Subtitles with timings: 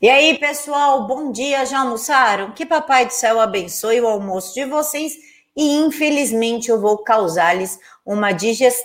[0.00, 2.52] E aí, pessoal, bom dia, já almoçaram?
[2.52, 5.14] Que Papai do Céu abençoe o almoço de vocês
[5.56, 8.28] e infelizmente eu vou causar-lhes uma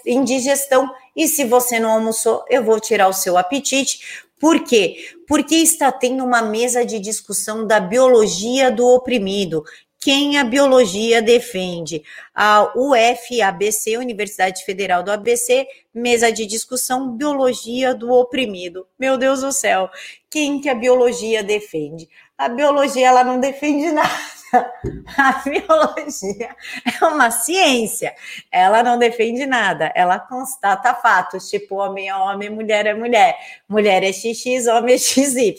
[0.05, 4.24] indigestão e se você não almoçou, eu vou tirar o seu apetite.
[4.39, 4.96] Por quê?
[5.28, 9.66] Porque está tendo uma mesa de discussão da biologia do oprimido,
[10.02, 12.04] quem a biologia defende.
[12.33, 18.88] A UFABC, Universidade Federal do ABC, mesa de discussão Biologia do Oprimido.
[18.98, 19.90] Meu Deus do céu,
[20.27, 22.09] quem que a biologia defende?
[22.36, 24.41] A biologia ela não defende nada.
[25.18, 26.55] A biologia
[26.86, 28.14] é uma ciência.
[28.52, 33.38] Ela não defende nada, ela constata fatos, tipo homem é homem, mulher é mulher,
[33.68, 35.55] mulher é XX, homem é XY.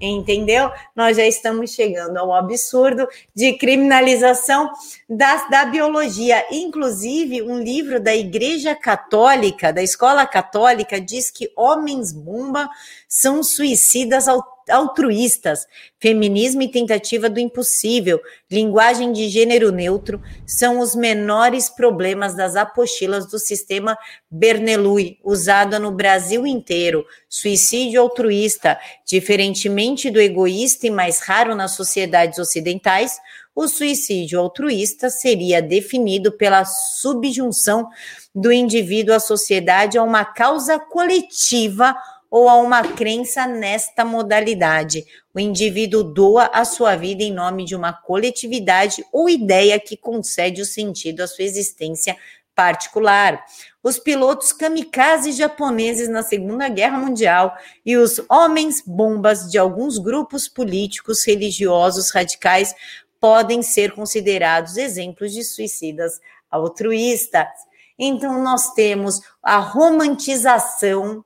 [0.00, 0.70] Entendeu?
[0.94, 4.70] Nós já estamos chegando ao absurdo de criminalização
[5.08, 6.44] da, da biologia.
[6.50, 12.68] Inclusive, um livro da Igreja Católica, da Escola Católica, diz que homens bomba
[13.08, 15.66] são suicidas ao altruístas,
[15.98, 18.20] feminismo e tentativa do impossível,
[18.50, 23.96] linguagem de gênero neutro, são os menores problemas das apostilas do sistema
[24.30, 27.04] Bernelui, usada no Brasil inteiro.
[27.28, 33.18] Suicídio altruísta, diferentemente do egoísta e mais raro nas sociedades ocidentais,
[33.54, 37.88] o suicídio altruísta seria definido pela subjunção
[38.34, 41.96] do indivíduo à sociedade a uma causa coletiva
[42.36, 45.06] ou a uma crença nesta modalidade.
[45.34, 50.60] O indivíduo doa a sua vida em nome de uma coletividade ou ideia que concede
[50.60, 52.14] o sentido à sua existência
[52.54, 53.42] particular.
[53.82, 60.46] Os pilotos kamikazes japoneses na Segunda Guerra Mundial e os homens bombas de alguns grupos
[60.46, 62.74] políticos religiosos radicais
[63.18, 66.20] podem ser considerados exemplos de suicidas
[66.50, 67.48] altruístas.
[67.98, 71.24] Então, nós temos a romantização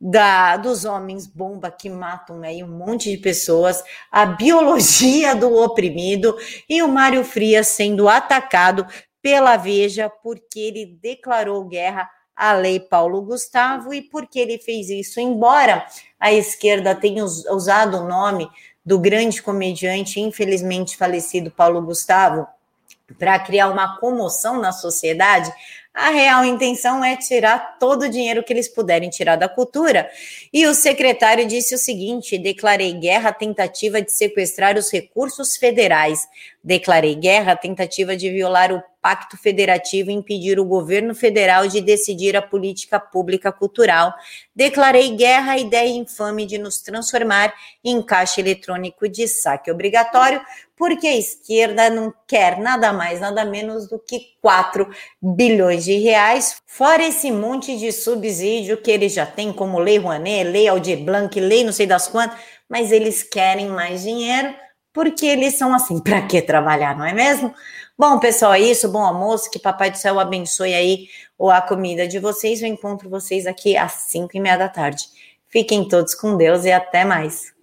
[0.00, 6.36] da, dos homens bomba que matam aí um monte de pessoas, a biologia do oprimido
[6.68, 8.86] e o Mário Frias sendo atacado
[9.20, 15.18] pela Veja porque ele declarou guerra à lei Paulo Gustavo e porque ele fez isso,
[15.18, 15.84] embora
[16.20, 18.48] a esquerda tenha usado o nome
[18.86, 22.46] do grande comediante, infelizmente falecido Paulo Gustavo,
[23.18, 25.52] para criar uma comoção na sociedade,
[25.98, 30.08] a real intenção é tirar todo o dinheiro que eles puderem tirar da cultura.
[30.52, 36.28] E o secretário disse o seguinte: declarei guerra à tentativa de sequestrar os recursos federais.
[36.62, 41.80] Declarei guerra à tentativa de violar o pacto federativo e impedir o governo federal de
[41.80, 44.12] decidir a política pública cultural.
[44.54, 50.42] Declarei guerra à ideia infame de nos transformar em caixa eletrônico de saque obrigatório,
[50.76, 54.88] porque a esquerda não quer nada mais, nada menos do que 4
[55.20, 60.44] bilhões de reais, fora esse monte de subsídio que eles já têm, como Lei Rouanet,
[60.44, 62.38] Lei Aldir Blanc, Lei não sei das quantas,
[62.68, 64.54] mas eles querem mais dinheiro
[64.92, 67.54] porque eles são assim, para que trabalhar, não é mesmo?
[67.96, 68.88] Bom, pessoal, é isso.
[68.88, 69.50] Bom almoço.
[69.50, 71.08] Que Papai do Céu abençoe aí
[71.40, 72.62] a comida de vocês.
[72.62, 75.04] Eu encontro vocês aqui às 5 e meia da tarde.
[75.48, 77.52] Fiquem todos com Deus e até mais.